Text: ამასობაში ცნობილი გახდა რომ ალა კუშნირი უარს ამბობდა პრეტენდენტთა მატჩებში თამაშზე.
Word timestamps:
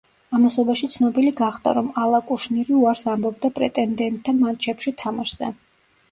ამასობაში 0.35 0.87
ცნობილი 0.93 1.33
გახდა 1.41 1.73
რომ 1.77 1.91
ალა 2.03 2.21
კუშნირი 2.29 2.75
უარს 2.77 3.03
ამბობდა 3.11 3.51
პრეტენდენტთა 3.59 4.35
მატჩებში 4.39 4.95
თამაშზე. 5.03 5.51